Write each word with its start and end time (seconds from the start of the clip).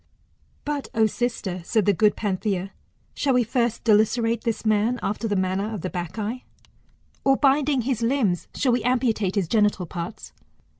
"But 0.65 0.87
O 0.95 1.05
sister, 1.05 1.61
said 1.63 1.85
the 1.85 1.93
good 1.93 2.15
Panthia, 2.15 2.71
shall 3.13 3.35
we 3.35 3.43
first 3.43 3.83
dilacerate 3.83 4.41
this 4.45 4.65
man 4.65 4.99
after 5.03 5.27
the 5.27 5.35
manner 5.35 5.71
of 5.71 5.81
the 5.81 5.91
Bacchae^^, 5.91 6.41
or, 7.23 7.37
binding 7.37 7.81
his 7.81 8.01
limbs, 8.01 8.47
shall 8.55 8.71
we 8.71 8.81
amputate 8.83 9.35
his 9.35 9.47
genital 9.47 9.85
parts 9.85 10.33